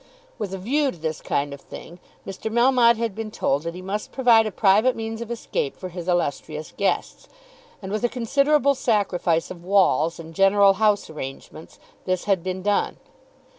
With 0.39 0.51
a 0.51 0.57
view 0.57 0.89
to 0.89 0.97
this 0.97 1.21
kind 1.21 1.53
of 1.53 1.61
thing 1.61 1.99
Mr. 2.25 2.51
Melmotte 2.51 2.97
had 2.97 3.13
been 3.13 3.29
told 3.29 3.61
that 3.61 3.75
he 3.75 3.83
must 3.83 4.11
provide 4.11 4.47
a 4.47 4.51
private 4.51 4.95
means 4.95 5.21
of 5.21 5.29
escape 5.29 5.77
for 5.77 5.89
his 5.89 6.07
illustrious 6.07 6.73
guests, 6.75 7.27
and 7.83 7.91
with 7.91 8.03
a 8.03 8.09
considerable 8.09 8.73
sacrifice 8.73 9.51
of 9.51 9.63
walls 9.63 10.19
and 10.19 10.33
general 10.33 10.73
house 10.81 11.07
arrangements 11.07 11.77
this 12.05 12.23
had 12.23 12.41
been 12.43 12.63
done. 12.63 12.97